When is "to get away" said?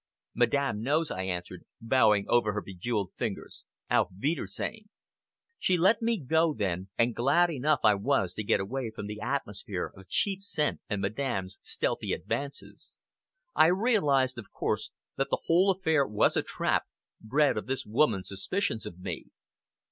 8.33-8.89